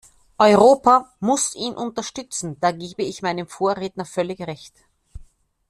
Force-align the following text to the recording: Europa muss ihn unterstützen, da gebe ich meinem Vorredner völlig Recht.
Europa 0.39 1.13
muss 1.19 1.53
ihn 1.53 1.75
unterstützen, 1.75 2.59
da 2.59 2.71
gebe 2.71 3.03
ich 3.03 3.21
meinem 3.21 3.45
Vorredner 3.45 4.03
völlig 4.05 4.41
Recht. 4.41 4.73